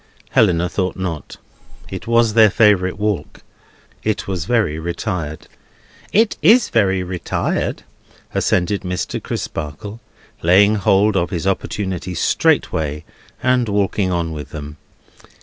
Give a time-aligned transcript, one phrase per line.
[0.31, 1.37] Helena thought not.
[1.91, 3.43] It was their favourite walk.
[4.01, 5.47] It was very retired.
[6.11, 7.83] "It is very retired,"
[8.33, 9.21] assented Mr.
[9.21, 9.99] Crisparkle,
[10.41, 13.03] laying hold of his opportunity straightway,
[13.43, 14.77] and walking on with them.